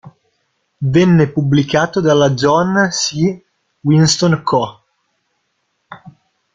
Venne 0.79 1.27
pubblicato 1.27 2.01
dalla 2.01 2.31
John 2.31 2.87
C. 2.89 3.39
Winston 3.81 4.41
Co. 4.41 4.81